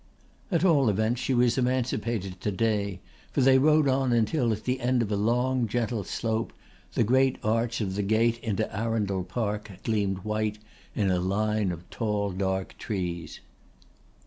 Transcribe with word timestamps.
At 0.51 0.65
all 0.65 0.89
events 0.89 1.21
she 1.21 1.35
was 1.35 1.59
emancipated 1.59 2.41
to 2.41 2.51
day, 2.51 3.01
for 3.31 3.41
they 3.41 3.59
rode 3.59 3.87
on 3.87 4.11
until 4.13 4.51
at 4.51 4.63
the 4.63 4.79
end 4.79 5.03
of 5.03 5.11
a 5.11 5.15
long 5.15 5.67
gentle 5.67 6.03
slope 6.03 6.53
the 6.95 7.03
great 7.03 7.37
arch 7.43 7.81
of 7.81 7.93
the 7.93 8.01
gate 8.01 8.39
into 8.39 8.65
Arundel 8.75 9.23
Park 9.23 9.69
gleamed 9.83 10.17
white 10.23 10.57
in 10.95 11.11
a 11.11 11.19
line 11.19 11.71
of 11.71 11.87
tall 11.91 12.31
dark 12.31 12.75
trees. 12.79 13.41